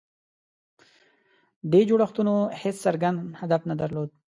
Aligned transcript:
دې 1.71 1.81
جوړښتونو 1.89 2.33
هېڅ 2.61 2.75
څرګند 2.85 3.17
هدف 3.39 3.61
نه 3.69 3.75
درلود. 3.81 4.09